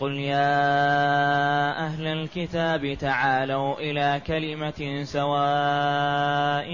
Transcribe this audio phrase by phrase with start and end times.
[0.00, 6.68] قل يا أهل الكتاب تعالوا إلى كلمة سواء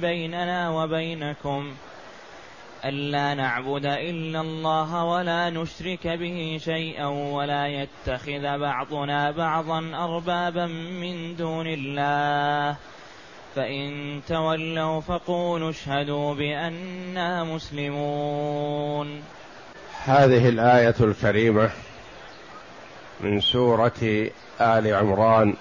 [0.00, 1.74] بيننا وبينكم
[2.84, 11.66] ألا نعبد إلا الله ولا نشرك به شيئا ولا يتخذ بعضنا بعضا أربابا من دون
[11.66, 12.76] الله
[13.54, 19.22] فإن تولوا فقولوا اشهدوا بأننا مسلمون
[20.04, 21.70] هذه الآية الكريمة
[23.22, 25.54] من سورة آل عمران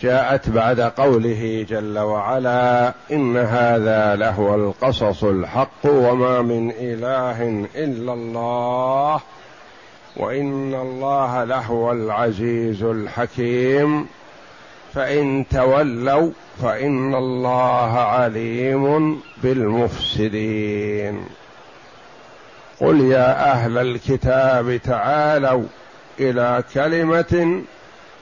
[0.00, 9.20] جاءت بعد قوله جل وعلا إن هذا لهو القصص الحق وما من إله إلا الله
[10.16, 14.06] وإن الله لهو العزيز الحكيم
[14.94, 16.30] فإن تولوا
[16.62, 21.24] فإن الله عليم بالمفسدين.
[22.80, 25.64] قل يا أهل الكتاب تعالوا
[26.20, 27.62] إلى كلمة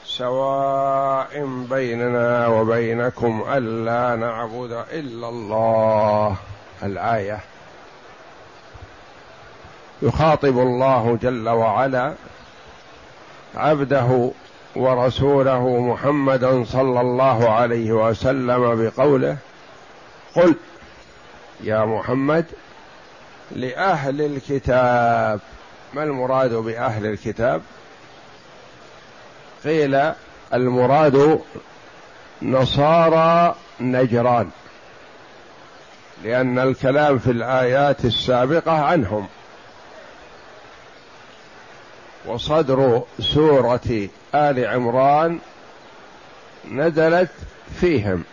[0.04, 6.36] سواء بيننا وبينكم ألا نعبد إلا الله.
[6.82, 7.40] الآية.
[10.02, 12.14] يخاطب الله جل وعلا
[13.54, 14.30] عبده
[14.76, 19.36] ورسوله محمدا صلى الله عليه وسلم بقوله
[20.34, 20.54] قل
[21.60, 22.44] يا محمد
[23.50, 25.40] لأهل الكتاب.
[25.94, 27.62] ما المراد بأهل الكتاب؟
[29.64, 30.12] قيل
[30.54, 31.40] المراد
[32.42, 34.50] نصارى نجران
[36.24, 39.26] لأن الكلام في الآيات السابقة عنهم.
[42.26, 45.38] وصدر سورة آل عمران
[46.70, 47.30] نزلت
[47.80, 48.24] فيهم.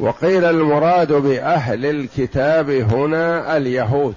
[0.00, 4.14] وقيل المراد بأهل الكتاب هنا اليهود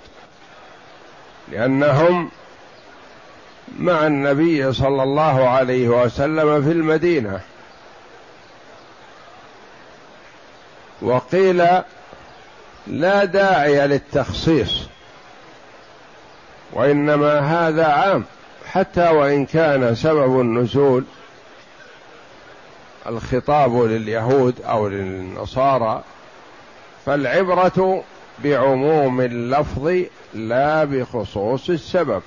[1.51, 2.31] لأنهم
[3.79, 7.39] مع النبي صلى الله عليه وسلم في المدينة.
[11.01, 11.67] وقيل
[12.87, 14.87] لا داعي للتخصيص
[16.73, 18.23] وإنما هذا عام
[18.71, 21.03] حتى وإن كان سبب النزول
[23.07, 26.03] الخطاب لليهود أو للنصارى
[27.05, 28.03] فالعبرة
[28.43, 29.91] بعموم اللفظ
[30.33, 32.21] لا بخصوص السبب.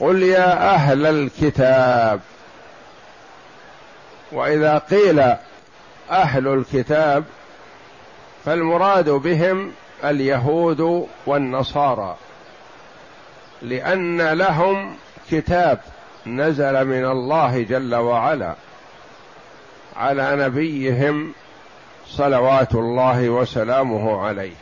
[0.00, 2.20] قل يا أهل الكتاب.
[4.32, 5.20] وإذا قيل
[6.10, 7.24] أهل الكتاب
[8.44, 9.72] فالمراد بهم
[10.04, 12.16] اليهود والنصارى
[13.62, 14.96] لأن لهم
[15.30, 15.80] كتاب
[16.26, 18.54] نزل من الله جل وعلا
[19.96, 21.32] على نبيهم
[22.06, 24.54] صلوات الله وسلامه عليه.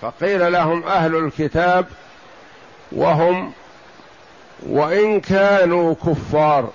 [0.00, 1.86] فقيل لهم أهل الكتاب
[2.94, 3.52] وهم
[4.68, 6.70] وإن كانوا كفار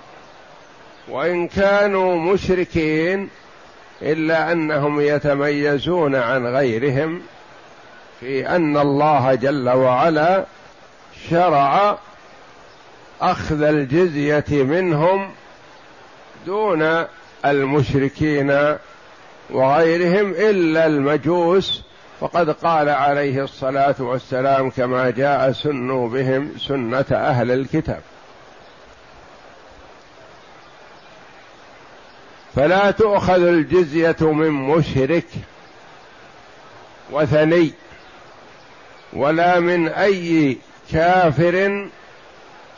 [1.08, 3.28] وإن كانوا مشركين
[4.02, 7.22] إلا أنهم يتميزون عن غيرهم
[8.20, 10.44] في أن الله جل وعلا
[11.30, 11.98] شرع
[13.20, 15.30] أخذ الجزية منهم
[16.46, 17.04] دون
[17.44, 18.76] المشركين
[19.50, 21.82] وغيرهم إلا المجوس
[22.20, 28.00] وقد قال عليه الصلاة والسلام كما جاء سنوا بهم سنة أهل الكتاب.
[32.54, 35.26] فلا تؤخذ الجزية من مشرك
[37.10, 37.72] وثني
[39.12, 40.58] ولا من أي
[40.92, 41.88] كافر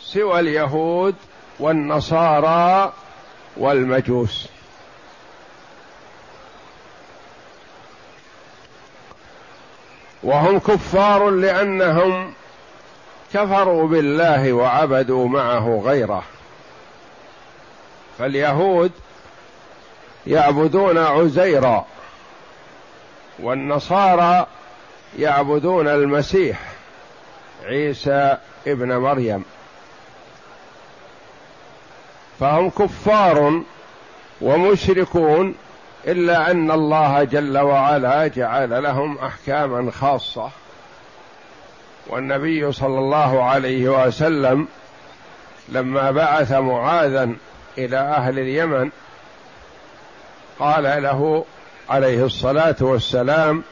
[0.00, 1.14] سوى اليهود
[1.60, 2.92] والنصارى
[3.56, 4.48] والمجوس.
[10.22, 12.32] وهم كفار لأنهم
[13.34, 16.22] كفروا بالله وعبدوا معه غيره.
[18.18, 18.92] فاليهود
[20.26, 21.86] يعبدون عزيرا
[23.38, 24.46] والنصارى
[25.18, 26.58] يعبدون المسيح
[27.64, 29.44] عيسى ابن مريم.
[32.40, 33.62] فهم كفار
[34.40, 35.54] ومشركون
[36.06, 40.50] إلا أن الله جل وعلا جعل لهم أحكاما خاصة.
[42.06, 44.68] والنبي صلى الله عليه وسلم
[45.68, 47.30] لما بعث معاذا
[47.78, 48.90] إلى أهل اليمن
[50.58, 51.44] قال له
[51.90, 53.62] عليه الصلاة والسلام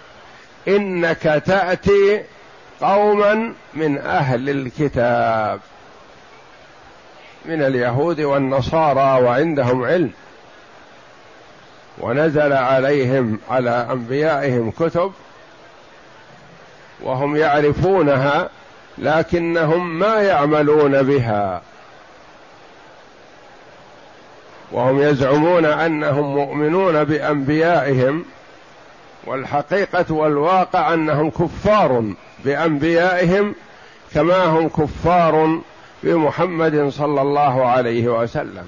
[0.68, 2.22] إنك تأتي
[2.80, 5.60] قوما من أهل الكتاب
[7.44, 10.12] من اليهود والنصارى وعندهم علم.
[12.00, 15.12] ونزل عليهم على أنبيائهم كتب
[17.02, 18.48] وهم يعرفونها
[18.98, 21.62] لكنهم ما يعملون بها.
[24.72, 28.24] وهم يزعمون أنهم مؤمنون بأنبيائهم
[29.26, 32.04] والحقيقة والواقع أنهم كفار
[32.44, 33.54] بأنبيائهم
[34.14, 35.60] كما هم كفار
[36.02, 38.66] بمحمد صلى الله عليه وسلم.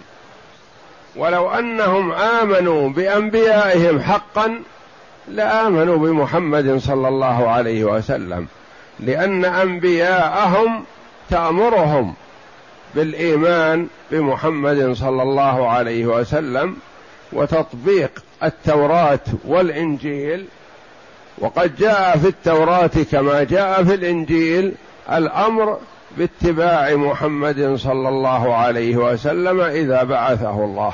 [1.20, 4.60] ولو أنهم آمنوا بأنبيائهم حقا
[5.28, 8.46] لآمنوا بمحمد صلى الله عليه وسلم
[9.00, 10.84] لأن أنبياءهم
[11.30, 12.14] تأمرهم
[12.94, 16.76] بالإيمان بمحمد صلى الله عليه وسلم
[17.32, 18.10] وتطبيق
[18.42, 20.46] التوراة والإنجيل.
[21.38, 24.72] وقد جاء في التوراة كما جاء في الإنجيل
[25.12, 25.78] الأمر
[26.18, 30.92] باتباع محمد صلى الله عليه وسلم إذا بعثه الله.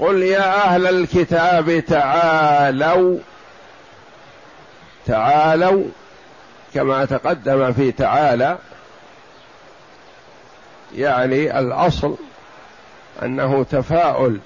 [0.00, 3.18] قل يا أهل الكتاب تعالوا
[5.06, 5.84] تعالوا
[6.74, 8.58] كما تقدم في تعالى
[10.94, 12.16] يعني الأصل
[13.22, 14.40] أنه تفاؤل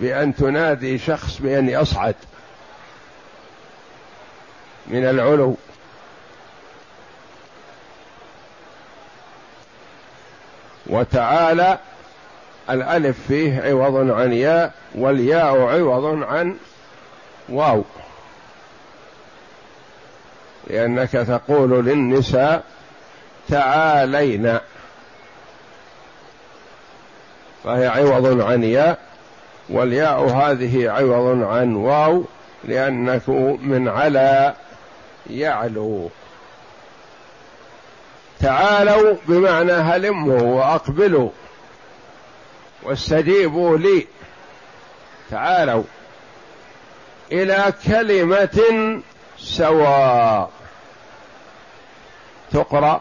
[0.00, 2.14] بأن تنادي شخص بأن يصعد
[4.86, 5.56] من العلو.
[10.86, 11.78] وتعالى
[12.70, 16.56] الألف فيه عوض عن ياء والياء عوض عن
[17.48, 17.84] واو.
[20.66, 22.64] لأنك تقول للنساء
[23.48, 24.60] تعالينا.
[27.64, 28.98] فهي عوض عن ياء
[29.68, 32.24] والياء هذه عوض عن واو
[32.64, 33.28] لأنك
[33.62, 34.54] من على
[35.30, 36.10] يعلو.
[38.40, 41.30] تعالوا بمعنى هلموا وأقبلوا.
[42.82, 44.06] واستجيبوا لي.
[45.30, 45.84] تعالوا
[47.32, 49.00] إلى كلمة
[49.38, 50.50] سواء
[52.50, 53.00] تقرأ.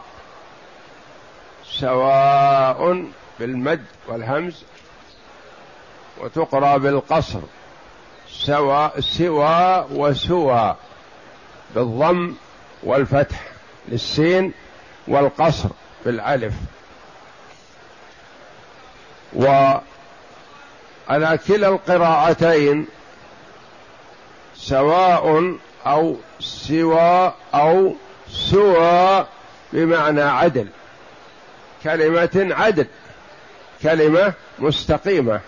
[1.66, 3.06] سواء
[3.40, 4.64] بالمد والهمز
[6.18, 7.40] وتقرأ بالقصر.
[8.30, 10.76] سواء سوى وسوى.
[11.76, 12.34] بالضم
[12.84, 13.52] والفتح.
[13.88, 14.54] للسين
[15.08, 15.70] والقصر
[16.06, 16.54] بالألف.
[19.34, 19.80] وعلى
[21.48, 22.88] كلا القراءتين
[24.56, 25.56] سواء
[25.86, 27.96] أو سوى أو
[28.30, 29.28] سوى
[29.74, 30.68] بمعنى عدل.
[31.84, 32.86] كلمة عدل
[33.84, 35.42] كلمة مستقيمة.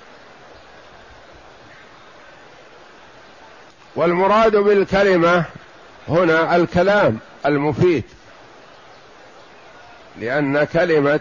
[3.95, 5.43] والمراد بالكلمة
[6.07, 8.03] هنا الكلام المفيد
[10.19, 11.19] لأن كلمة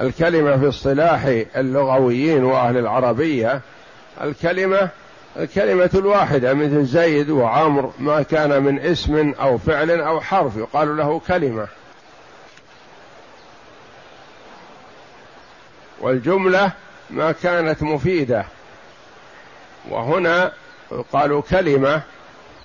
[0.00, 1.24] الكلمة في اصطلاح
[1.56, 3.60] اللغويين وأهل العربية
[4.22, 4.88] الكلمة
[5.36, 11.20] الكلمة الواحدة مثل زيد وعمر ما كان من اسم أو فعل أو حرف يقال له
[11.28, 11.68] كلمة.
[16.00, 16.72] والجملة
[17.10, 18.44] ما كانت مفيدة.
[19.90, 20.52] وهنا
[20.92, 22.02] يقال كلمة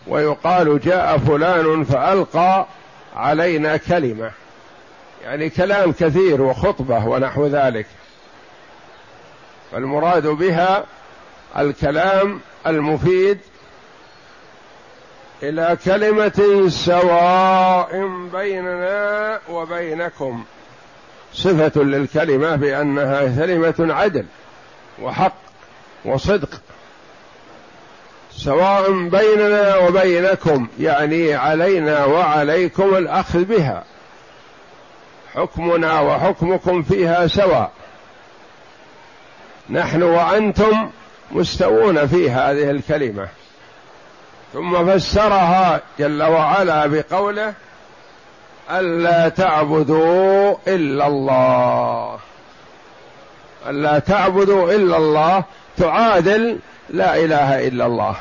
[0.07, 2.65] ويقال جاء فلان فألقى
[3.15, 4.31] علينا كلمة.
[5.27, 7.85] يعني كلام كثير وخطبة ونحو ذلك.
[9.71, 10.85] فالمراد بها
[11.57, 13.37] الكلام المفيد
[15.43, 20.43] إلى كلمة سواء بيننا وبينكم.
[21.33, 24.25] صفة للكلمة بأنها كلمة عدل
[25.01, 25.37] وحق
[26.05, 26.49] وصدق.
[28.31, 33.83] سواء بيننا وبينكم يعني علينا وعليكم الأخذ بها.
[35.37, 37.71] حكمنا وحكمكم فيها سواء.
[39.69, 40.89] نحن وأنتم
[41.31, 43.27] مستوون في هذه الكلمة.
[44.53, 47.53] ثم فسرها جل وعلا بقوله
[48.71, 52.19] ألا تعبدوا إلا الله.
[53.69, 55.43] ألا تعبدوا إلا الله
[55.77, 58.15] تعادل لا إله إلا الله.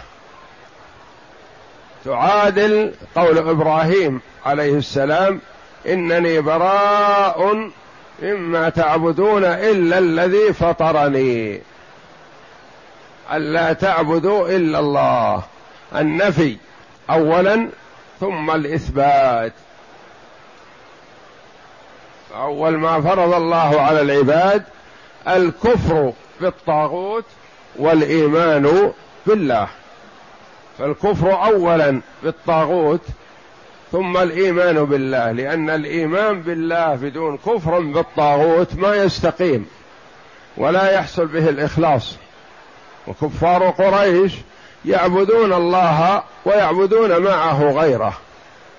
[2.05, 5.41] تعادل قول إبراهيم عليه السلام
[5.89, 7.71] إنني براء
[8.23, 11.61] مما تعبدون إلا الذي فطرني.
[13.33, 15.43] الا تعبدوا إلا الله.
[15.97, 16.57] النفي
[17.11, 17.69] اولا
[18.21, 19.53] ثم الإثبات.
[22.37, 24.65] اول ما فرض الله على العباد
[25.29, 27.25] الكفر بالطاغوت
[27.77, 28.93] والإيمان
[29.27, 29.69] بالله.
[30.79, 33.01] فالكفر اولا بالطاغوت
[33.93, 39.67] ثم الإيمان بالله لأن الإيمان بالله بدون كفر بالطاغوت ما يستقيم
[40.57, 42.17] ولا يحصل به الإخلاص.
[43.07, 44.33] وكفار قريش
[44.85, 48.19] يعبدون الله ويعبدون معه غيره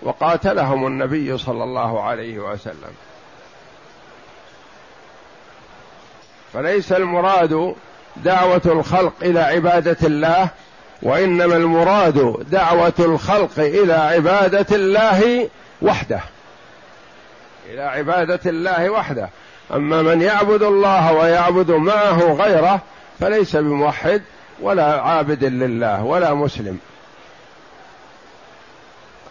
[0.01, 2.91] وقاتلهم النبي صلى الله عليه وسلم.
[6.53, 7.75] فليس المراد
[8.15, 10.49] دعوة الخلق إلى عبادة الله
[11.01, 15.49] وإنما المراد دعوة الخلق إلى عبادة الله
[15.81, 16.19] وحده.
[17.69, 19.29] إلى عبادة الله وحده.
[19.73, 22.81] أما من يعبد الله ويعبد معه غيره
[23.19, 24.21] فليس بموحد
[24.61, 26.79] ولا عابد لله ولا مسلم.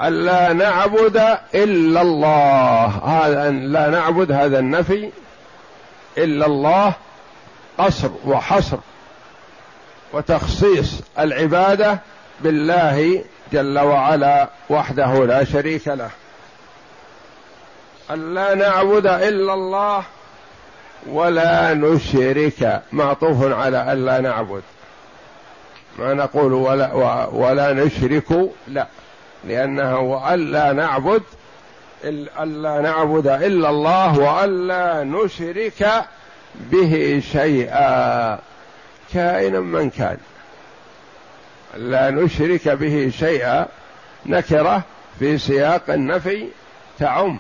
[0.02, 2.86] ألا نعبد إلا الله.
[2.86, 5.10] هذا لا نعبد هذا النفي
[6.18, 6.92] إلا الله
[7.78, 8.78] قصر وحصر.
[10.12, 11.98] وتخصيص العبادة
[12.40, 16.10] بالله جل وعلا وحده لا شريك له.
[18.10, 20.02] ألا نعبد إلا الله
[21.06, 22.82] ولا نشرك.
[22.92, 24.62] معطوف على ألا نعبد.
[25.98, 26.92] ما نقول ولا
[27.32, 28.86] ولا نشرك لا.
[29.44, 31.22] لأنه وألا نعبد
[32.04, 36.04] ألا نعبد إلا الله وألا نشرك
[36.56, 38.38] به شيئا.
[39.14, 40.16] كائنا من كان.
[41.76, 43.66] لا نشرك به شيئا
[44.26, 44.82] نكرة
[45.18, 46.48] في سياق النفي
[46.98, 47.38] تعم.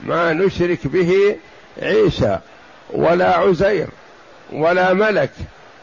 [0.00, 1.36] ما نشرك به
[1.82, 2.38] عيسى
[2.90, 3.88] ولا عزير
[4.52, 5.30] ولا ملك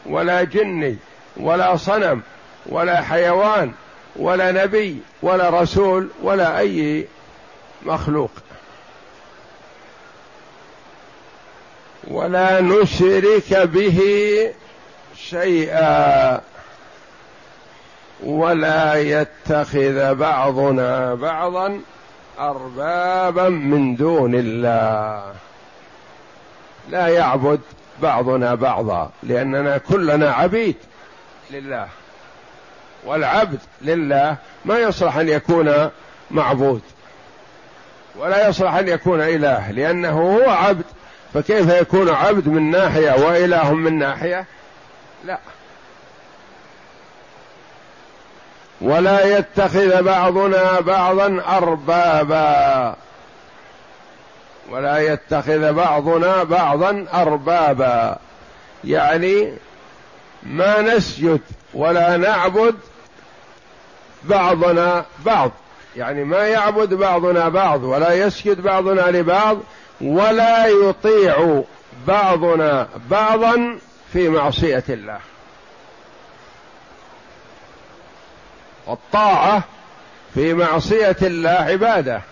[0.06, 0.96] ولا جني
[1.36, 2.22] ولا صنم
[2.66, 3.72] ولا حيوان
[4.16, 7.06] ولا نبي ولا رسول ولا أي
[7.82, 8.30] مخلوق.
[12.08, 14.00] ولا نشرك به
[15.28, 16.40] شيئا
[18.22, 21.80] ولا يتخذ بعضنا بعضا
[22.38, 25.32] أربابا من دون الله.
[26.88, 27.60] لا يعبد
[28.02, 30.76] بعضنا بعضا لأننا كلنا عبيد
[31.50, 31.88] لله
[33.04, 35.90] والعبد لله ما يصلح أن يكون
[36.30, 36.80] معبود
[38.16, 40.84] ولا يصلح أن يكون إله لأنه هو عبد
[41.34, 44.44] فكيف يكون عبد من ناحية وإله من ناحية؟
[45.24, 45.38] لا.
[48.80, 52.96] ولا يتخذ بعضنا بعضا أربابا.
[54.70, 58.18] ولا يتخذ بعضنا بعضا أربابا.
[58.84, 59.52] يعني
[60.42, 61.40] ما نسجد
[61.74, 62.74] ولا نعبد
[64.24, 65.50] بعضنا بعض.
[65.96, 69.58] يعني ما يعبد بعضنا بعض ولا يسجد بعضنا لبعض
[70.00, 71.62] ولا يطيع
[72.06, 73.78] بعضنا بعضا
[74.12, 75.18] في معصية الله.
[78.86, 79.62] والطاعة
[80.34, 82.22] في معصية الله عبادة.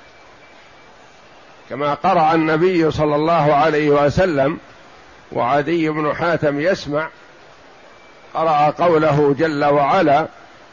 [1.70, 4.58] كما قرأ النبي صلى الله عليه وسلم
[5.32, 7.08] وعدي بن حاتم يسمع
[8.34, 10.26] قرأ قوله جل وعلا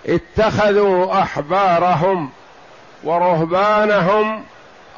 [0.05, 2.29] اتخذوا أحبارهم
[3.03, 4.43] ورهبانهم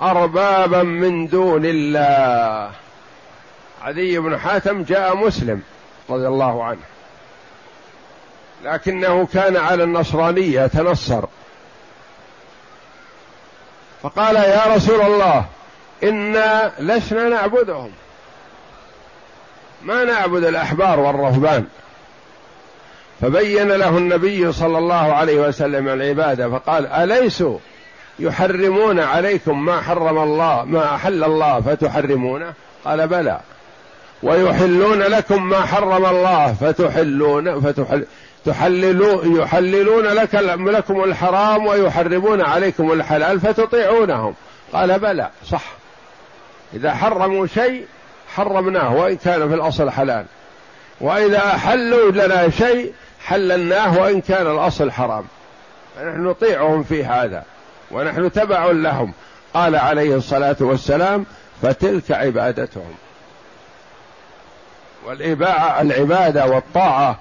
[0.01, 2.71] أربابا من دون الله.
[3.81, 5.61] عدي بن حاتم جاء مسلم.
[6.09, 6.81] رضي الله عنه.
[8.63, 11.25] لكنه كان على النصرانية تنصر.
[14.03, 15.45] فقال يا رسول الله
[16.03, 17.91] إنا لسنا نعبدهم.
[19.83, 21.65] ما نعبد الأحبار والرهبان.
[23.21, 27.59] فبين له النبي صلى الله عليه وسلم العبادة فقال أليسوا
[28.19, 32.53] يحرمون عليكم ما حرم الله ما أحل الله فتحرمونه؟
[32.85, 33.39] قال بلى.
[34.23, 38.05] ويحلون لكم ما حرم الله فتحلون فتحل
[38.45, 44.33] تحللون يحللون لك لكم الحرام ويحرمون عليكم الحلال فتطيعونهم.
[44.73, 45.63] قال بلى صح.
[46.73, 47.85] إذا حرموا شيء
[48.35, 50.25] حرمناه وإن كان في الأصل حلال.
[51.01, 52.93] وإذا أحلوا لنا شيء
[53.25, 55.25] حللناه وإن كان الأصل حرام.
[55.95, 57.43] فنحن نطيعهم في هذا
[57.91, 59.13] ونحن تبع لهم.
[59.53, 61.25] قال عليه الصلاة والسلام
[61.61, 62.95] فتلك عبادتهم.
[65.07, 67.17] والإباعة العبادة والطاعة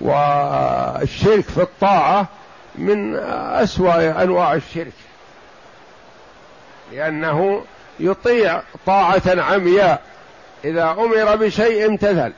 [0.00, 2.26] والشرك في الطاعة
[2.74, 3.16] من
[3.62, 4.92] أسوأ أنواع الشرك.
[6.92, 7.64] لأنه
[8.00, 10.02] يطيع طاعة عمياء.
[10.64, 12.32] إذا أمر بشيء امتثل.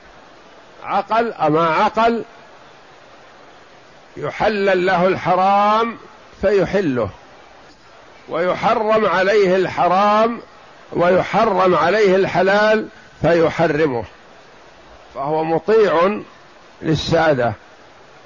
[0.83, 2.23] عقل أما عقل
[4.17, 5.97] يحلل له الحرام
[6.41, 7.09] فيحله.
[8.29, 10.41] ويحرم عليه الحرام
[10.91, 12.87] ويحرم عليه الحلال
[13.21, 14.03] فيحرمه.
[15.19, 16.19] فهو مطيع
[16.81, 17.53] للسادة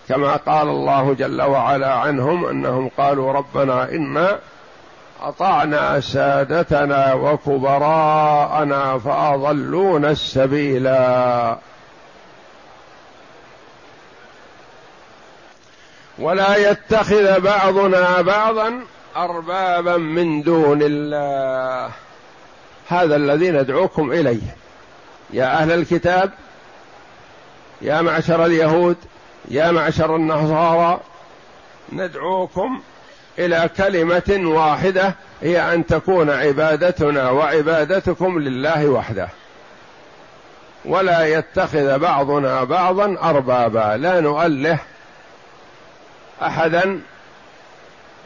[0.09, 4.39] كما قال الله جل وعلا عنهم أنهم قالوا ربنا إنا
[5.21, 11.57] أطعنا سادتنا وكبراءنا فأضلونا السبيلا.
[16.19, 18.81] ولا يتخذ بعضنا بعضا
[19.17, 21.91] أربابا من دون الله.
[22.87, 24.55] هذا الذي ندعوكم إليه.
[25.29, 26.31] يا أهل الكتاب
[27.83, 28.97] يا معشر اليهود
[29.47, 30.99] يا معشر النصارى
[31.91, 32.81] ندعوكم
[33.39, 39.29] إلى كلمة واحدة هي أن تكون عبادتنا وعبادتكم لله وحده.
[40.85, 44.79] ولا يتخذ بعضنا بعضا أربابا لا نؤله
[46.41, 47.01] أحدا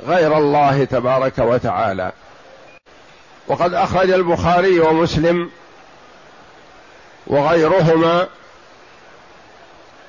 [0.08, 2.12] غير الله تبارك وتعالى.
[3.48, 5.50] وقد أخرج البخاري ومسلم
[7.28, 8.28] وغيرهما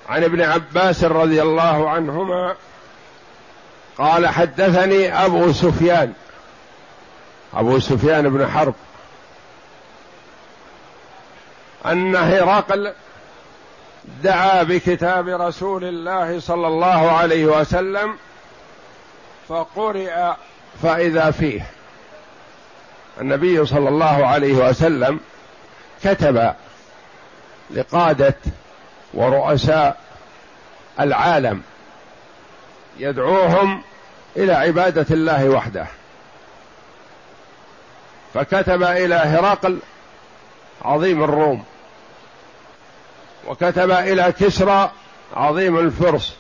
[0.09, 2.55] عن ابن عباس رضي الله عنهما
[3.99, 6.13] قال حدثني أبو سفيان
[7.55, 8.75] أبو سفيان بن حرب
[11.87, 12.93] أن هرقل
[14.23, 18.17] دعا بكتاب رسول الله صلى الله عليه وسلم
[19.49, 20.33] فقرئ
[20.83, 21.67] فإذا فيه.
[23.21, 25.21] النبي صلى الله عليه وسلم
[26.05, 26.55] كتب
[27.71, 28.35] لقادة
[29.15, 29.97] ورؤساء
[31.01, 31.63] العالم
[32.99, 33.83] يدعوهم
[34.37, 35.87] إلى عبادة الله وحده.
[38.35, 39.79] فكتب إلى هرقل
[40.83, 41.65] عظيم الروم.
[43.47, 44.91] وكتب إلى كسرى
[45.37, 46.37] عظيم الفرس.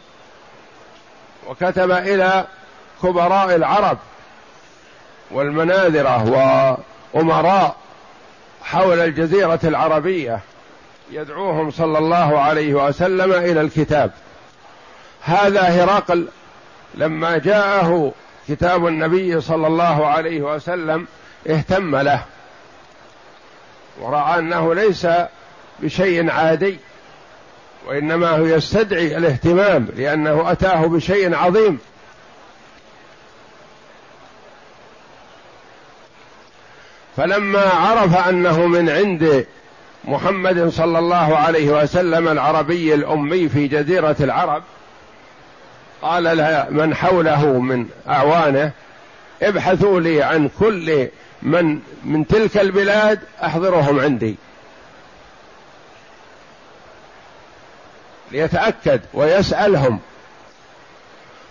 [1.48, 2.46] وكتب إلى
[3.02, 3.98] كبراء العرب
[5.30, 6.24] والمناذرة
[7.14, 7.76] وأمراء
[8.62, 10.40] حول الجزيرة العربية.
[11.10, 14.10] يدعوهم صلى الله عليه وسلم إلى الكتاب.
[15.20, 16.28] هذا هرقل
[16.94, 18.12] لما جاءه
[18.48, 21.06] كتاب النبي صلى الله عليه وسلم
[21.48, 22.24] اهتم له
[24.00, 25.06] ورأى أنه ليس
[25.80, 26.78] بشيء عادي
[27.86, 31.78] وإنما هو يستدعي الاهتمام لأنه أتاه بشيء عظيم.
[37.16, 39.46] فلما عرف أنه من عند
[40.08, 44.62] محمد صلى الله عليه وسلم العربي الأمي في جزيرة العرب.
[46.02, 48.72] قال لها من حوله من أعوانه
[49.42, 51.08] ابحثوا لي عن كل
[51.42, 54.36] من من تلك البلاد أحضرهم عندي.
[58.32, 59.98] ليتأكد ويسألهم.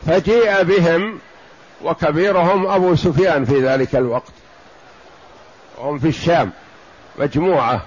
[0.07, 1.19] فجيء بهم
[1.83, 4.33] وكبيرهم أبو سفيان في ذلك الوقت.
[5.77, 6.51] وهم في الشام
[7.19, 7.81] مجموعة.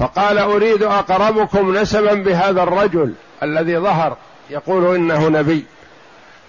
[0.00, 4.16] فقال أريد أقربكم نسبا بهذا الرجل الذي ظهر
[4.50, 5.64] يقول إنه نبي.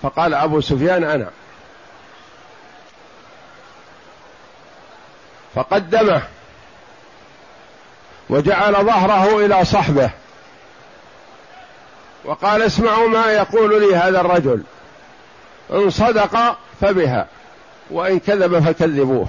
[0.02, 1.30] فقال أبو سفيان أنا.
[5.56, 6.22] فقدمه
[8.30, 10.10] وجعل ظهره إلى صحبه.
[12.26, 14.64] وقال اسمعوا ما يقول لي هذا الرجل.
[15.74, 17.28] إن صدق فبها
[17.90, 19.28] وإن كذب فكذبوه.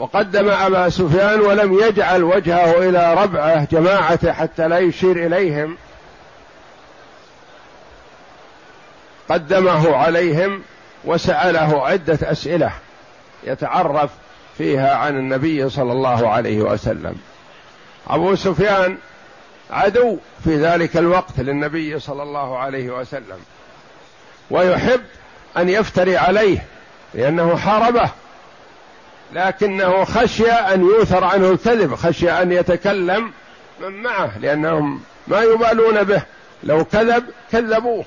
[0.00, 5.76] وقدم أبا سفيان ولم يجعل وجهه إلى ربعة جماعته حتى لا يشير إليهم.
[9.28, 10.62] قدمه عليهم
[11.04, 12.72] وسأله عدة أسئلة
[13.44, 14.10] يتعرف
[14.58, 17.16] فيها عن النبي صلى الله عليه وسلم.
[18.08, 18.98] أبو سفيان
[19.70, 23.38] عدو في ذلك الوقت للنبي صلى الله عليه وسلم
[24.50, 25.02] ويحب
[25.56, 26.64] أن يفتري عليه
[27.14, 28.10] لأنه حاربه.
[29.32, 33.32] لكنه خشي أن يوثر عنه الكذب خشي أن يتكلم
[33.80, 36.22] من معه لأنهم ما يبالون به.
[36.62, 38.04] لو كذب كذبوه.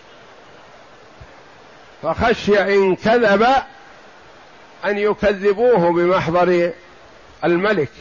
[2.04, 3.48] فخشي إن كذب
[4.86, 6.72] أن يكذبوه بمحضر
[7.44, 7.92] الملك.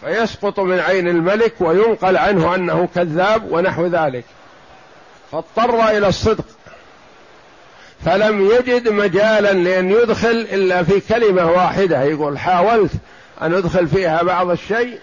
[0.00, 4.24] فيسقط من عين الملك وينقل عنه أنه كذاب ونحو ذلك.
[5.32, 6.44] فاضطر إلى الصدق.
[8.04, 12.92] فلم يجد مجالا لأن يدخل إلا في كلمة واحدة يقول حاولت
[13.42, 14.98] أن أدخل فيها بعض الشيء.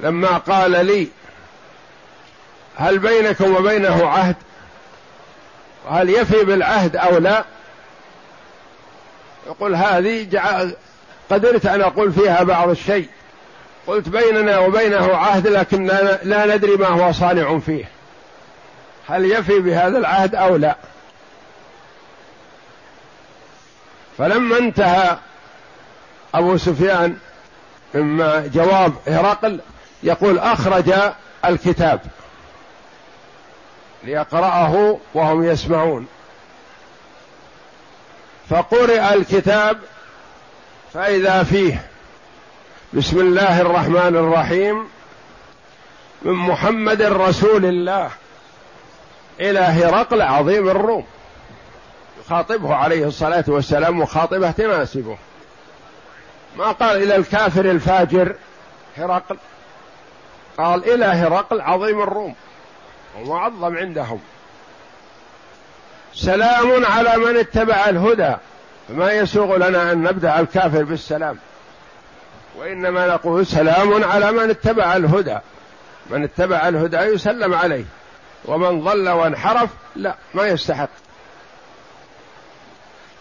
[0.00, 1.08] لما قال لي
[2.76, 4.36] هل بينكم وبينه عهد؟
[5.86, 7.44] وهل يفي بالعهد أو لا؟
[9.46, 10.26] يقول هذه
[11.30, 13.08] قدرت أن أقول فيها بعض الشيء.
[13.86, 15.86] قلت بيننا وبينه عهد لكن
[16.22, 17.84] لا ندري ما هو صانع فيه.
[19.12, 20.76] هل يفي بهذا العهد أو لا؟
[24.18, 25.16] فلما انتهى
[26.34, 27.16] أبو سفيان
[27.94, 29.60] مما جواب هرقل
[30.02, 30.92] يقول أخرج
[31.44, 32.00] الكتاب
[34.04, 36.06] ليقرأه وهم يسمعون.
[38.50, 39.78] فقرئ الكتاب
[40.94, 41.86] فإذا فيه
[42.92, 44.88] بسم الله الرحمن الرحيم
[46.22, 48.10] من محمد رسول الله
[49.50, 51.04] إلى هرقل عظيم الروم.
[52.24, 55.16] يخاطبه عليه الصلاة والسلام مخاطبة تناسبه.
[56.56, 58.36] ما قال إلى الكافر الفاجر
[58.96, 59.36] هرقل.
[60.58, 62.34] قال إلى هرقل عظيم الروم.
[63.18, 64.20] ومعظم عندهم.
[66.14, 68.34] سلام على من اتبع الهدى.
[68.88, 71.38] فما يسوغ لنا أن نبدأ الكافر بالسلام.
[72.58, 75.38] وإنما نقول سلام على من اتبع الهدى.
[76.10, 77.84] من اتبع الهدى يسلم عليه.
[78.44, 80.88] ومن ضل وانحرف لا ما يستحق.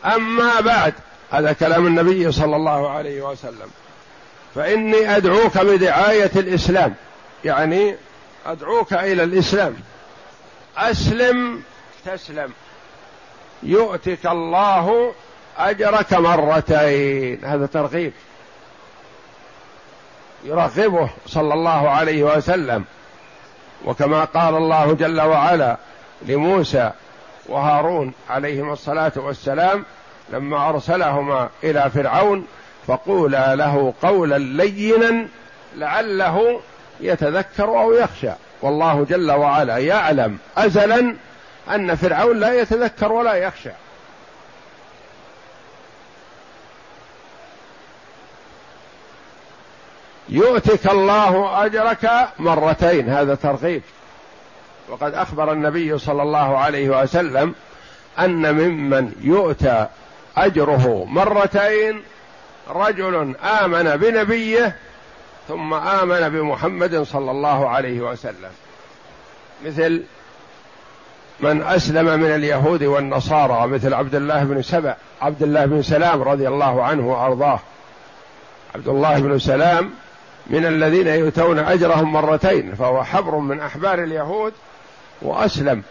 [0.05, 0.93] أما بعد
[1.31, 3.71] هذا كلام النبي صلى الله عليه وسلم.
[4.55, 6.95] فإني أدعوك بدعاية الإسلام.
[7.45, 7.95] يعني
[8.45, 9.75] أدعوك إلى الإسلام.
[10.77, 11.63] أسلم
[12.05, 12.53] تسلم.
[13.63, 15.13] يؤتك الله
[15.57, 17.45] أجرك مرتين.
[17.45, 18.13] هذا ترغيب.
[20.43, 22.85] يرغبه صلى الله عليه وسلم.
[23.85, 25.77] وكما قال الله جل وعلا
[26.21, 26.91] لموسى
[27.45, 29.85] وهارون عليهما الصلاة والسلام
[30.29, 32.47] لما أرسلهما إلى فرعون
[32.87, 35.27] فقولا له قولا لينا
[35.75, 36.61] لعله
[36.99, 38.31] يتذكر أو يخشى.
[38.61, 41.15] والله جل وعلا يعلم أزلا
[41.75, 43.71] أن فرعون لا يتذكر ولا يخشى.
[50.31, 53.81] يؤتك الله أجرك مرتين هذا ترغيب.
[54.89, 57.55] وقد أخبر النبي صلى الله عليه وسلم
[58.19, 59.87] أن ممن يؤتى
[60.37, 62.01] أجره مرتين
[62.69, 64.75] رجل آمن بنبيه
[65.47, 68.51] ثم آمن بمحمد صلى الله عليه وسلم.
[69.65, 70.03] مثل
[71.39, 76.47] من أسلم من اليهود والنصارى مثل عبد الله بن سبع عبد الله بن سلام رضي
[76.47, 77.59] الله عنه وأرضاه.
[78.75, 79.91] عبد الله بن سلام
[80.47, 84.53] من الذين يؤتون أجرهم مرتين فهو حبر من أحبار اليهود
[85.21, 85.83] وأسلم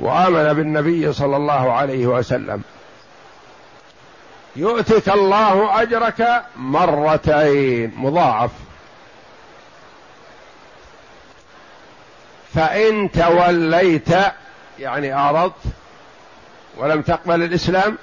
[0.00, 2.62] وآمن بالنبي صلى الله عليه وسلم.
[4.56, 8.50] يؤتك الله أجرك مرتين مضاعف.
[12.54, 14.08] فإن توليت
[14.78, 15.62] يعني أعرضت
[16.76, 17.98] ولم تقبل الإسلام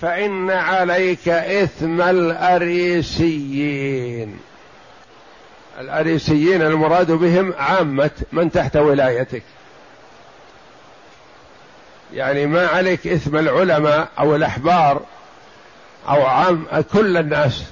[0.00, 3.48] فإن عليك إثم الأريسيين.
[5.80, 9.42] الأريسيين المراد بهم عامة من تحت ولايتك.
[12.14, 15.02] يعني ما عليك إثم العلماء أو الأحبار
[16.08, 17.64] أو عام كل الناس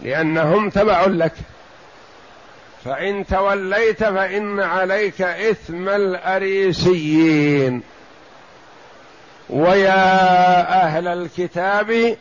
[0.00, 1.34] لأنهم تبع لك.
[2.84, 7.82] فإن توليت فإن عليك إثم الأريسيين.
[9.52, 12.16] ويا أهل الكتاب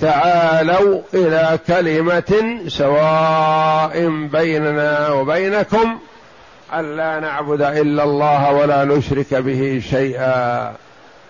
[0.00, 5.98] تعالوا إلى كلمة سواء بيننا وبينكم
[6.74, 10.74] ألا نعبد إلا الله ولا نشرك به شيئا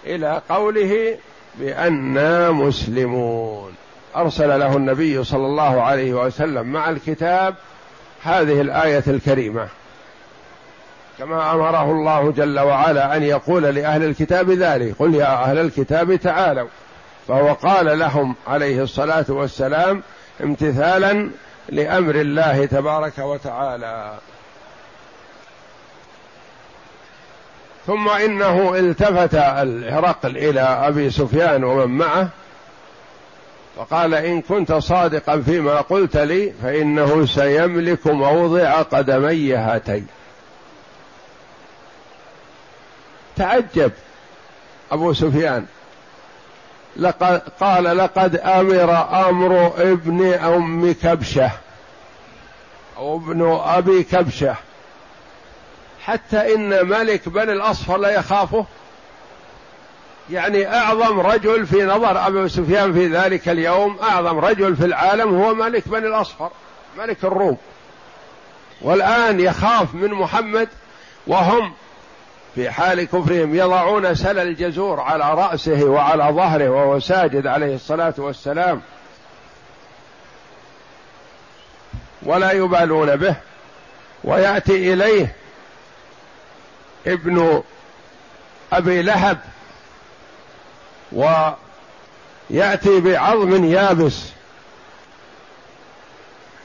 [0.07, 1.17] إلى قوله
[1.59, 3.73] بانا مسلمون.
[4.17, 7.55] أرسل له النبي صلى الله عليه وسلم مع الكتاب
[8.23, 9.69] هذه الآية الكريمة.
[11.19, 14.95] كما أمره الله جل وعلا أن يقول لأهل الكتاب ذلك.
[14.99, 16.69] قل يا أهل الكتاب تعالوا.
[17.29, 20.03] فهو قال لهم عليه الصلاة والسلام
[20.43, 21.31] امتثالا
[21.69, 24.15] لأمر الله تبارك وتعالى.
[27.87, 32.29] ثم إنه التفت الهرقل إلى أبي سفيان ومن معه
[33.77, 40.07] فقال إن كنت صادقا فيما قلت لي فإنه سيملك موضع قدمي هاتين.
[43.39, 43.93] تعجب
[44.93, 45.67] أبو سفيان.
[46.97, 51.51] لقد قال لقد أمر أمر ابن أم كبشة
[52.97, 54.57] أو ابن أبي كبشة.
[56.05, 58.65] حتى إن ملك بني الأصفر لا يخافه.
[60.31, 65.55] يعني أعظم رجل في نظر أبو سفيان في ذلك اليوم أعظم رجل في العالم هو
[65.55, 66.51] ملك بني الأصفر
[66.99, 67.57] ملك الروم.
[68.83, 70.69] والآن يخاف من محمد
[71.27, 71.73] وهم
[72.59, 78.83] في حال كفرهم يضعون سل الجزور على رأسه وعلى ظهره وهو ساجد عليه الصلاة والسلام.
[82.23, 83.37] ولا يبالون به.
[84.25, 85.35] ويأتي إليه
[87.07, 87.63] ابن
[88.73, 89.39] أبي لهب
[91.13, 94.23] ويأتي بعظم يابس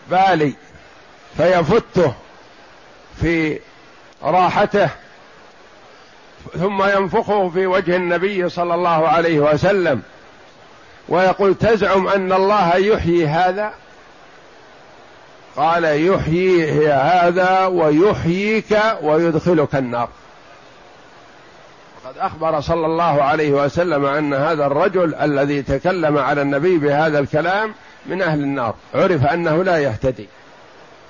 [0.09, 0.53] بالي
[1.37, 2.13] فيفته
[3.21, 3.59] في
[4.23, 4.89] راحته.
[6.59, 10.01] ثم ينفخه في وجه النبي صلى الله عليه وسلم.
[11.09, 13.73] ويقول تزعم أن الله يحيي هذا؟
[15.55, 20.09] قال يحيي هذا ويحييك ويدخلك النار.
[22.05, 27.73] قد أخبر صلى الله عليه وسلم أن هذا الرجل الذي تكلم على النبي بهذا الكلام
[28.05, 28.75] من أهل النار.
[28.95, 30.27] عرف أنه لا يهتدي.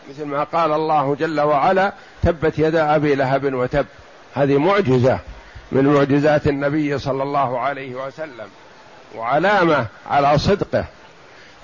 [0.10, 1.94] مثل ما قال الله جل وعلا
[2.24, 3.86] تبت يدا أبي لهب وتب.
[4.34, 5.20] هذه معجزة
[5.72, 8.48] من معجزات النبي صلى الله عليه وسلم
[9.16, 10.86] وعلامة على صدقه.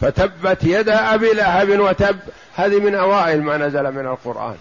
[0.01, 2.19] فتبت يدا أبي لهب وتب.
[2.55, 4.55] هذه من أوائل ما نزل من القرآن.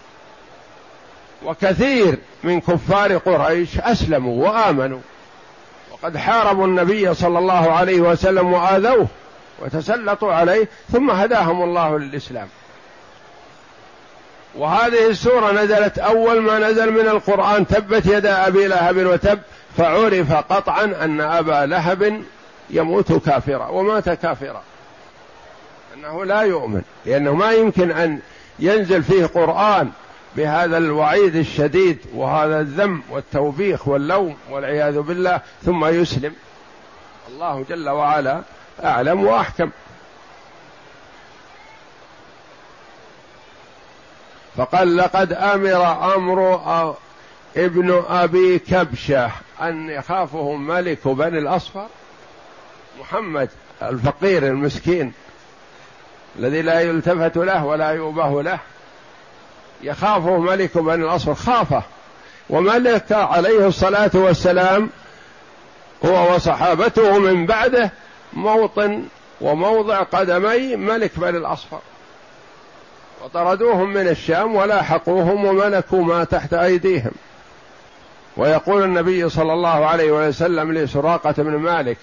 [1.45, 4.99] وكثير من كفار قريش أسلموا وآمنوا.
[5.91, 9.07] وقد حاربوا النبي صلى الله عليه وسلم وآذوه
[9.59, 12.47] وتسلطوا عليه ثم هداهم الله للإسلام.
[14.55, 19.39] وهذه السورة نزلت أول ما نزل من القرآن تبت يدا أبي لهب وتب
[19.77, 22.21] فعرف قطعا أن أبا لهب
[22.69, 24.61] يموت كافرا ومات كافرا.
[25.95, 28.19] أنه لا يؤمن لأنه ما يمكن أن
[28.59, 29.89] ينزل فيه قرآن
[30.35, 36.33] بهذا الوعيد الشديد وهذا الذم والتوبيخ واللوم والعياذ بالله ثم يسلم.
[37.29, 38.41] الله جل وعلا
[38.83, 39.69] أعلم وأحكم.
[44.59, 46.95] فقال لقد أمر أمر
[47.57, 51.87] ابن أبي كبشة ان يخافه ملك بني الأصفر
[52.99, 53.49] محمد
[53.83, 55.13] الفقير المسكين
[56.39, 58.59] الذي لا يلتفت له ولا يؤبه له
[59.81, 61.83] يخافه ملك بني الأصفر خافه.
[62.49, 64.89] وملك عليه الصلاة والسلام
[66.05, 67.91] هو وصحابته من بعده
[68.33, 69.03] موطن
[69.41, 71.79] وموضع قدمي ملك بني الأصفر.
[73.23, 77.11] وطردوهم من الشام ولاحقوهم وملكوا ما تحت أيديهم.
[78.37, 81.97] ويقول النبي صلى الله عليه وسلم لسراقة بن مالك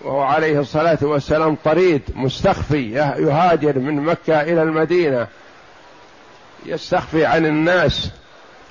[0.00, 5.26] وهو عليه الصلاة والسلام طريد مستخفي يهاجر من مكة إلى المدينة
[6.66, 8.10] يستخفي عن الناس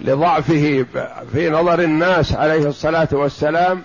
[0.02, 0.86] لضعفه
[1.34, 3.82] في نظر الناس عليه الصلاة والسلام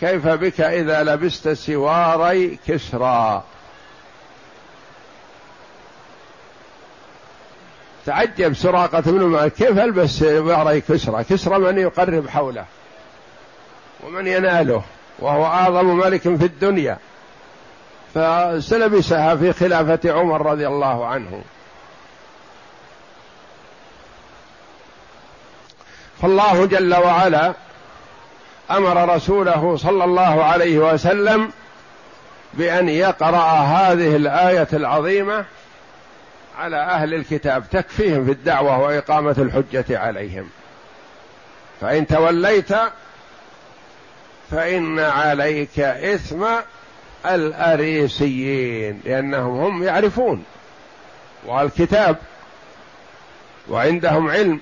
[0.00, 3.42] كيف بك إذا لبست سواري كسرى؟
[8.06, 12.64] تعجب سراقة بن مالك كيف ألبس سواري كسرى؟ كسرى من يقرب حوله؟
[14.04, 14.82] ومن يناله؟
[15.18, 16.98] وهو أعظم ملك في الدنيا.
[18.14, 21.42] فسلبسها في خلافة عمر رضي الله عنه.
[26.22, 27.52] فالله جل وعلا
[28.70, 31.50] أمر رسوله صلى الله عليه وسلم
[32.54, 35.44] بأن يقرأ هذه الآية العظيمة
[36.56, 40.48] على أهل الكتاب تكفيهم في الدعوة وإقامة الحجة عليهم.
[41.80, 42.72] فإن توليت
[44.50, 46.44] فإن عليك إثم
[47.26, 50.44] الأريسيين لأنهم هم يعرفون
[51.46, 52.16] والكتاب
[53.68, 54.60] وعندهم علم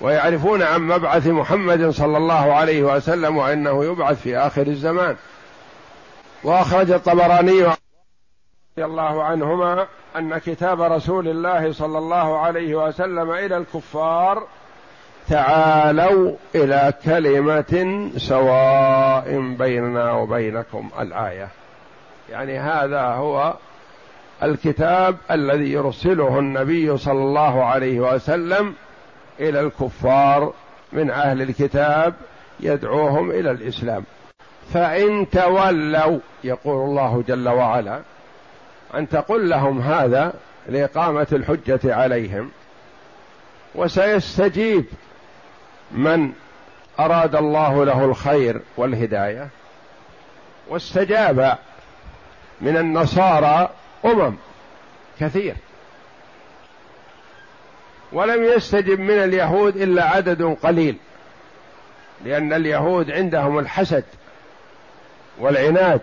[0.00, 5.16] ويعرفون عن مبعث محمد صلى الله عليه وسلم وإنه يبعث في آخر الزمان.
[6.44, 7.74] وأخرج الطبراني رضي
[8.78, 9.86] الله عنهما
[10.16, 14.46] أن كتاب رسول الله صلى الله عليه وسلم إلى الكفار
[15.28, 21.48] تعالوا إلى كلمة سواء بيننا وبينكم الآية.
[22.30, 23.54] يعني هذا هو
[24.42, 28.74] الكتاب الذي يرسله النبي صلى الله عليه وسلم
[29.40, 30.52] إلى الكفار
[30.92, 32.14] من أهل الكتاب
[32.60, 34.04] يدعوهم إلى الإسلام.
[34.72, 38.00] فإن تولوا يقول الله جل وعلا
[38.94, 40.34] أن تقل لهم هذا
[40.68, 42.50] لإقامة الحجة عليهم
[43.74, 44.84] وسيستجيب
[45.92, 46.32] من
[46.98, 49.48] أراد الله له الخير والهداية
[50.68, 51.58] واستجاب
[52.60, 53.70] من النصارى
[54.04, 54.36] أمم
[55.20, 55.54] كثير.
[58.12, 60.96] ولم يستجب من اليهود إلا عدد قليل
[62.24, 64.04] لأن اليهود عندهم الحسد
[65.38, 66.00] والعناد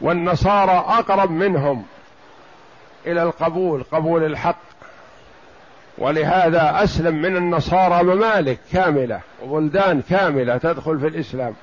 [0.00, 1.84] والنصارى أقرب منهم
[3.06, 4.66] إلى القبول قبول الحق.
[5.98, 11.54] ولهذا أسلم من النصارى ممالك كاملة وبلدان كاملة تدخل في الإسلام.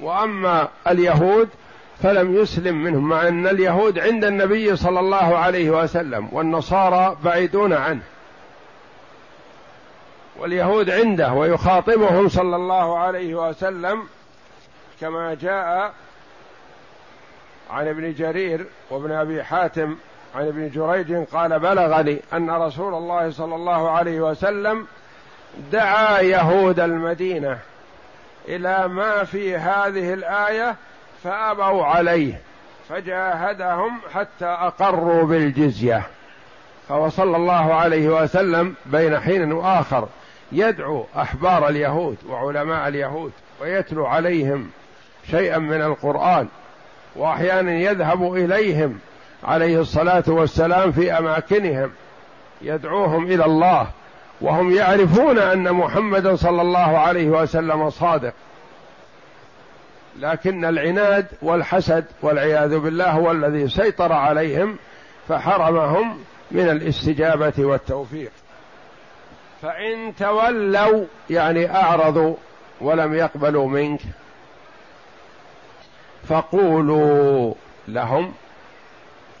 [0.00, 1.48] وأما اليهود
[2.02, 8.02] فلم يسلم منهم مع أن اليهود عند النبي صلى الله عليه وسلم والنصارى بعيدون عنه.
[10.38, 14.02] واليهود عنده ويخاطبهم صلى الله عليه وسلم
[15.00, 15.92] كما جاء
[17.70, 19.96] عن ابن جرير وابن أبي حاتم
[20.34, 24.86] عن ابن جريج قال بلغني أن رسول الله صلى الله عليه وسلم
[25.72, 27.58] دعا يهود المدينة
[28.48, 30.76] إلى ما في هذه الآية
[31.24, 32.40] فأبوا عليه
[32.88, 36.02] فجاهدهم حتى أقروا بالجزية.
[36.88, 40.08] فهو صلى الله عليه وسلم بين حين وآخر
[40.52, 44.70] يدعو أحبار اليهود وعلماء اليهود ويتلو عليهم
[45.30, 46.48] شيئا من القرآن.
[47.16, 48.98] وأحيانا يذهب إليهم
[49.44, 51.90] عليه الصلاة والسلام في أماكنهم
[52.62, 53.86] يدعوهم إلى الله
[54.40, 58.32] وهم يعرفون أن محمدا صلى الله عليه وسلم صادق.
[60.20, 64.76] لكن العناد والحسد والعياذ بالله هو الذي سيطر عليهم
[65.28, 66.18] فحرمهم
[66.50, 68.30] من الاستجابة والتوفيق.
[69.62, 72.34] فإن تولوا يعني أعرضوا
[72.80, 74.00] ولم يقبلوا منك.
[76.28, 77.54] فقولوا
[77.88, 78.32] لهم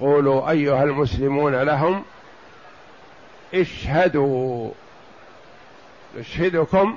[0.00, 2.02] قولوا أيها المسلمون لهم
[3.54, 4.70] اشهدوا
[6.18, 6.96] نشهدكم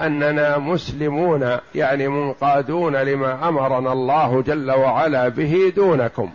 [0.00, 6.30] أننا مسلمون يعني منقادون لما أمرنا الله جل وعلا به دونكم.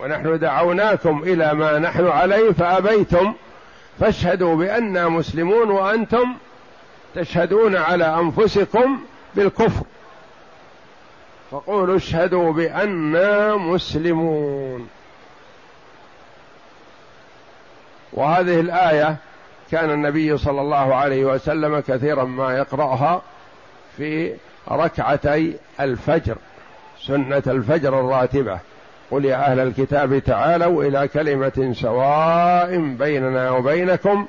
[0.00, 3.34] ونحن دعوناكم إلى ما نحن عليه فأبيتم
[4.00, 6.34] فاشهدوا بانا مسلمون وأنتم
[7.14, 9.00] تشهدون على أنفسكم
[9.34, 9.84] بالكفر.
[11.54, 14.88] فقولوا اشهدوا بانا مسلمون.
[18.12, 19.16] وهذه الآية
[19.70, 23.22] كان النبي صلى الله عليه وسلم كثيرا ما يقرأها
[23.96, 24.34] في
[24.70, 26.36] ركعتي الفجر
[27.06, 28.58] سنة الفجر الراتبة.
[29.10, 34.26] قل يا أهل الكتاب تعالوا إلى كلمة سواء بيننا وبينكم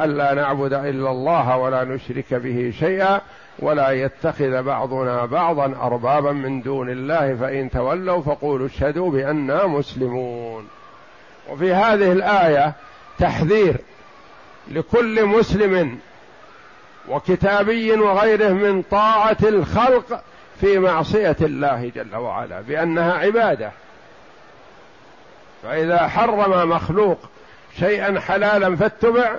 [0.00, 3.20] ألا نعبد إلا الله ولا نشرك به شيئا.
[3.58, 10.68] ولا يتخذ بعضنا بعضا أربابا من دون الله فإن تولوا فقولوا اشهدوا بانا مسلمون.
[11.50, 12.72] وفي هذه الآية
[13.18, 13.76] تحذير
[14.68, 15.98] لكل مسلم
[17.08, 20.22] وكتابي وغيره من طاعة الخلق
[20.60, 23.72] في معصية الله جل وعلا بأنها عبادة.
[25.62, 27.18] فإذا حرم مخلوق
[27.78, 29.36] شيئا حلالا فاتبع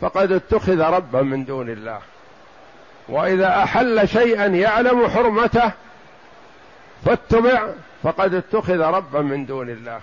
[0.00, 1.98] فقد اتخذ ربا من دون الله.
[3.08, 5.72] وإذا أحل شيئا يعلم حرمته
[7.04, 7.68] فاتبع
[8.02, 10.00] فقد اتخذ ربا من دون الله.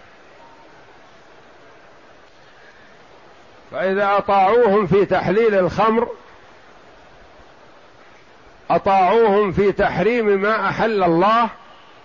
[3.71, 6.07] فإذا أطاعوهم في تحليل الخمر
[8.69, 11.49] أطاعوهم في تحريم ما أحل الله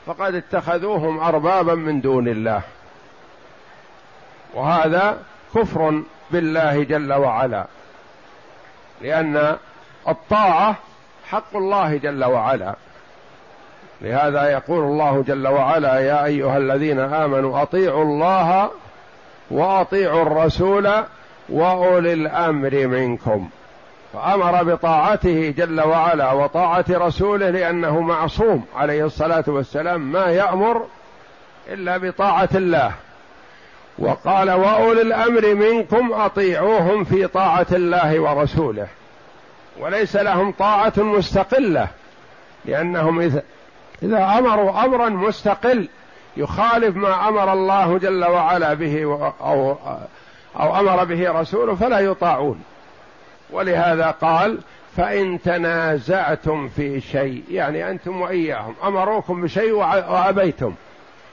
[0.07, 2.63] فقد اتخذوهم أربابا من دون الله.
[4.55, 5.23] وهذا
[5.55, 7.67] كفر بالله جل وعلا
[9.01, 9.57] لأن
[10.09, 10.77] الطاعة
[11.29, 12.75] حق الله جل وعلا.
[14.01, 18.71] لهذا يقول الله جل وعلا يا أيها الذين آمنوا أطيعوا الله
[19.51, 20.91] وأطيعوا الرسول
[21.49, 23.49] وأولي الأمر منكم.
[24.13, 30.87] فأمر بطاعته جل وعلا وطاعة رسوله لأنه معصوم عليه الصلاة والسلام ما يأمر
[31.69, 32.93] إلا بطاعة الله.
[33.99, 38.87] وقال وأولي الأمر منكم أطيعوهم في طاعة الله ورسوله.
[39.81, 41.89] وليس لهم طاعة مستقلة
[42.65, 43.43] لأنهم اذا
[44.03, 45.89] إذا أمروا أمرا مستقل
[46.37, 49.03] يخالف ما أمر الله جل وعلا به
[49.41, 49.77] أو
[50.61, 52.63] أو أمر به رسوله فلا يطاعون.
[53.51, 54.59] ولهذا قال
[54.97, 60.75] فإن تنازعتم في شيء يعني أنتم وإياهم أمروكم بشيء وأبيتم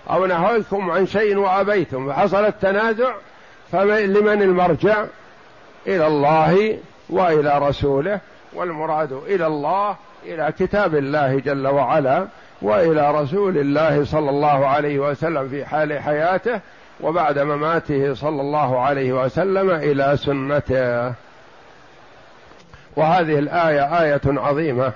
[0.10, 3.14] أو نهيكم عن شيء وأبيتم فحصل التنازع
[3.72, 5.06] فلمن المرجع؟
[5.88, 6.78] إلى الله
[7.10, 8.20] وإلى رسوله.
[8.56, 12.28] والمراد إلى الله إلى كتاب الله جل وعلا
[12.62, 16.60] وإلى رسول الله صلى الله عليه وسلم في حال حياته
[17.02, 21.14] وبعد مماته صلى الله عليه وسلم إلى سنته.
[22.96, 24.92] وهذه الآية آية عظيمة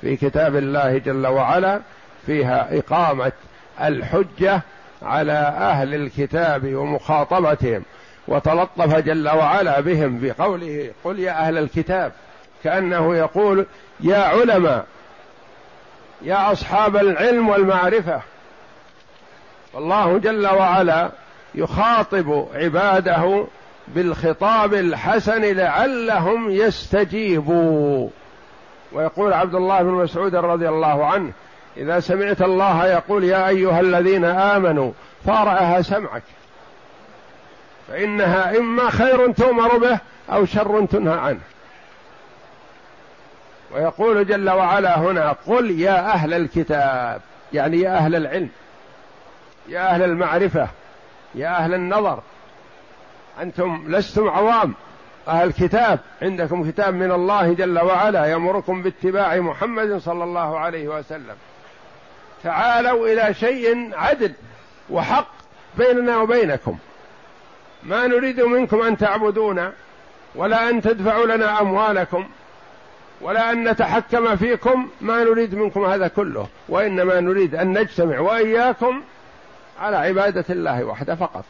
[0.00, 1.80] في كتاب الله جل وعلا
[2.26, 3.32] فيها إقامة
[3.80, 4.60] الحجة
[5.02, 7.82] على أهل الكتاب ومخاطبتهم
[8.28, 12.12] وتلطف جل وعلا بهم بقوله قل يا أهل الكتاب.
[12.64, 13.66] كأنه يقول
[14.00, 14.86] يا علماء
[16.22, 18.20] يا أصحاب العلم والمعرفة
[19.74, 21.10] الله جل وعلا
[21.54, 23.46] يخاطب عباده
[23.88, 28.08] بالخطاب الحسن لعلهم يستجيبوا.
[28.92, 31.32] ويقول عبد الله بن مسعود رضي الله عنه
[31.76, 34.92] إذا سمعت الله يقول يا أيها الذين آمنوا
[35.26, 36.22] فارعها سمعك
[37.88, 39.98] فإنها إما خير تؤمر به
[40.32, 41.40] أو شر تنهى عنه.
[43.74, 47.20] ويقول جل وعلا هنا قل يا أهل الكتاب
[47.52, 48.48] يعني يا أهل العلم
[49.68, 50.68] يا أهل المعرفة
[51.34, 52.20] يا أهل النظر.
[53.42, 54.74] أنتم لستم عوام
[55.28, 61.36] أهل الكتاب عندكم كتاب من الله جل وعلا يأمركم باتباع محمد صلى الله عليه وسلم.
[62.44, 64.32] تعالوا إلى شيء عدل
[64.90, 65.28] وحق
[65.78, 66.78] بيننا وبينكم.
[67.82, 69.72] ما نريد منكم أن تعبدونا
[70.34, 72.26] ولا أن تدفعوا لنا أموالكم.
[73.20, 79.02] ولا أن نتحكم فيكم ما نريد منكم هذا كله وإنما نريد أن نجتمع وإياكم
[79.80, 81.44] على عبادة الله وحده فقط.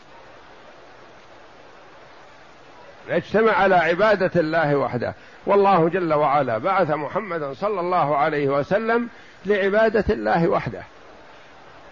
[3.10, 5.14] نجتمع على عبادة الله وحده.
[5.46, 9.08] والله جل وعلا بعث محمدا صلى الله عليه وسلم
[9.46, 10.82] لعبادة الله وحده.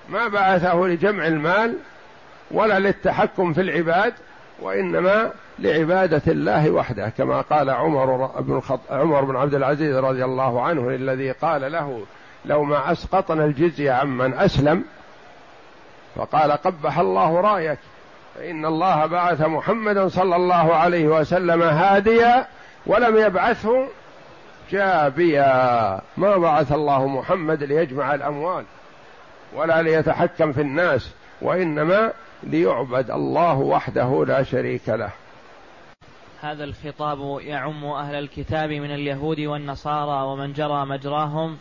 [0.08, 1.76] ما بعثه لجمع المال
[2.50, 4.14] ولا للتحكم في العباد
[4.64, 8.60] وإنما لعبادة الله وحده كما قال عمر بن.
[8.90, 12.04] عمر بن عبد العزيز رضي الله عنه الذي قال له
[12.44, 14.84] لو ما أسقطنا الجزية عمن أسلم
[16.16, 17.78] فقال قبح الله رأيك
[18.34, 22.46] فإن الله بعث محمدا صلى الله عليه وسلم هاديا
[22.86, 23.86] ولم يبعثه
[24.70, 28.64] جابيا ما بعث الله محمد ليجمع الأموال
[29.54, 31.10] ولا ليتحكم في الناس
[31.42, 32.12] وإنما
[32.42, 35.10] ليعبد الله وحده لا شريك له.
[36.40, 41.58] هذا الخطاب يعم أهل الكتاب من اليهود والنصارى ومن جرى مجراهم.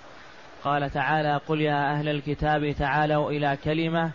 [0.64, 4.12] قال تعالى قل يا أهل الكتاب تعالوا إلى كلمة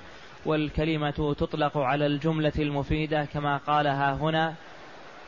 [0.47, 4.55] والكلمة تطلق على الجملة المفيدة كما قالها هنا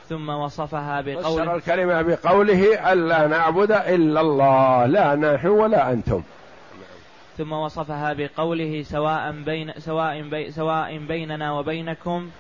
[0.09, 6.23] ثم وصفها بقوله الكلمة بقوله ألا نعبد إلا الله لا نحن ولا أنتم.
[7.39, 12.31] ثم وصفها بقوله سواء بين سواء بي سواء بيننا وبينكم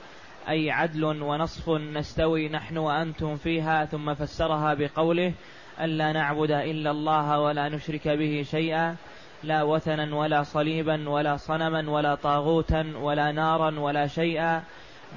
[0.49, 5.33] أي عدل ونصف نستوي نحن وأنتم فيها ثم فسرها بقوله
[5.81, 8.97] ألا نعبد إلا الله ولا نشرك به شيئا
[9.43, 14.63] لا وثنا ولا صليبا ولا صنما ولا طاغوتا ولا نارا ولا شيئا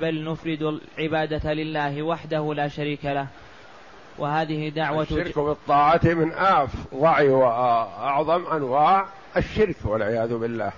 [0.01, 3.27] بل نفرد العبادة لله وحده لا شريك له.
[4.17, 9.05] وهذه دعوة الشرك بالطاعة من أفظع وأعظم أنواع
[9.37, 10.71] الشرك والعياذ بالله.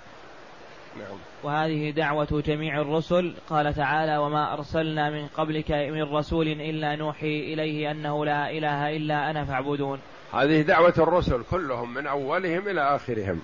[0.97, 1.17] نعم.
[1.43, 3.33] وهذه دعوة جميع الرسل.
[3.49, 9.31] قال تعالى وما أرسلنا من قبلك من رسول إلا نوحي إليه أنه لا إله إلا
[9.31, 9.99] أنا فاعبدون.
[10.33, 13.41] هذه دعوة الرسل كلهم من أولهم إلى آخرهم.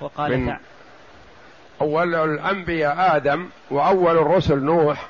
[0.00, 0.56] وقال من
[1.80, 5.08] أول الأنبياء آدم وأول الرسل نوح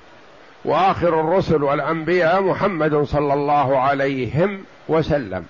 [0.64, 5.46] وآخر الرسل والأنبياء محمد صلى الله عليهم وسلم.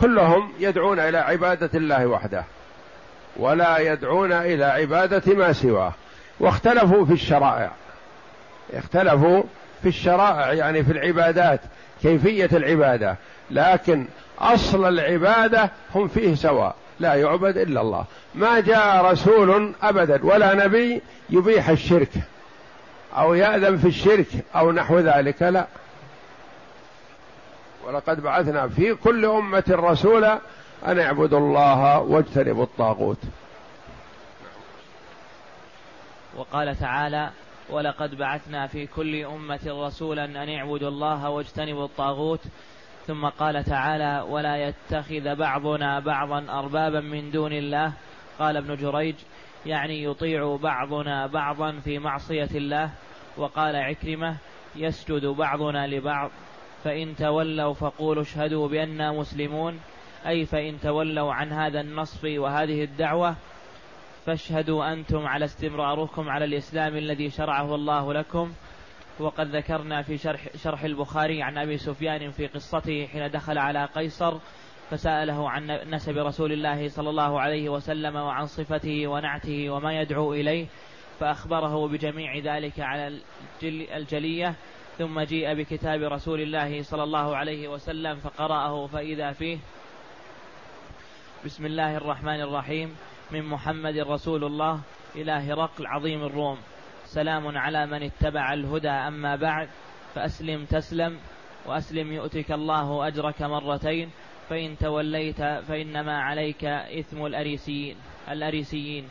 [0.00, 2.44] كلهم يدعون إلى عبادة الله وحده.
[3.38, 5.92] ولا يدعون إلى عبادة ما سواه.
[6.40, 7.70] واختلفوا في الشرائع.
[8.74, 9.42] اختلفوا
[9.82, 11.60] في الشرائع يعني في العبادات
[12.02, 13.16] كيفية العبادة.
[13.50, 14.06] لكن
[14.38, 16.74] أصل العبادة هم فيه سواء.
[17.00, 18.04] لا يعبد إلا الله.
[18.34, 22.12] ما جاء رسول ابدا ولا نبي يبيح الشرك.
[23.16, 24.26] أو يأذن في الشرك
[24.56, 25.66] أو نحو ذلك لا.
[27.86, 30.38] ولقد بعثنا في كل أمة رسولا
[30.86, 33.18] أن اعبدوا الله واجتنبوا الطاغوت.
[36.36, 37.30] وقال تعالى
[37.70, 42.40] ولقد بعثنا في كل أمة رسولا أن اعبدوا الله واجتنبوا الطاغوت.
[43.06, 47.92] ثم قال تعالى ولا يتخذ بعضنا بعضا أربابا من دون الله.
[48.38, 49.14] قال ابن جريج
[49.66, 52.90] يعني يطيع بعضنا بعضا في معصية الله.
[53.36, 54.36] وقال عكرمة
[54.76, 56.30] يسجد بعضنا لبعض
[56.84, 59.80] فإن تولوا فقولوا اشهدوا بأننا مسلمون.
[60.28, 63.36] أي فإن تولوا عن هذا النصب وهذه الدعوة
[64.26, 68.52] فاشهدوا أنتم على استمراركم على الإسلام الذي شرعه الله لكم.
[69.18, 74.38] وقد ذكرنا في شرح, شرح البخاري عن أبي سفيان في قصته حين دخل على قيصر
[74.90, 80.66] فسأله عن نسب رسول الله صلى الله عليه وسلم وعن صفته ونعته وما يدعو إليه
[81.20, 83.20] فأخبره بجميع ذلك على
[83.96, 84.54] الجلية.
[84.98, 89.58] ثم جيء بكتاب رسول الله صلى الله عليه وسلم فقرأه فإذا فيه
[91.46, 92.96] بسم الله الرحمن الرحيم.
[93.30, 94.80] من محمد رسول الله
[95.14, 96.58] إلى هرقل عظيم الروم.
[97.04, 99.68] سلام على من اتبع الهدى أما بعد
[100.14, 101.18] فأسلم تسلم
[101.66, 104.10] وأسلم يؤتك الله أجرك مرتين
[104.48, 106.64] فإن توليت فإنما عليك
[106.98, 107.96] إثم الأريسيين
[108.30, 109.08] الأريسيين.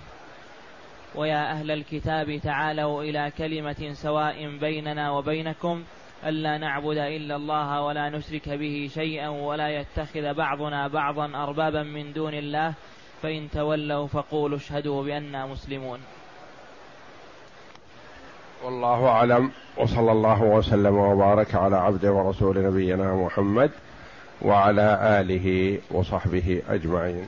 [1.15, 5.83] ويا أهل الكتاب تعالوا إلى كلمة سواء بيننا وبينكم.
[6.25, 12.33] ألا نعبد إلا الله ولا نشرك به شيئا ولا يتخذ بعضنا بعضا أربابا من دون
[12.33, 12.73] الله
[13.21, 15.99] فإن تولوا فقولوا اشهدوا بأننا مسلمون.
[18.63, 23.71] والله أعلم وصلى الله وسلم وبارك على عبد ورسول نبينا محمد
[24.41, 27.27] وعلى آله وصحبه أجمعين.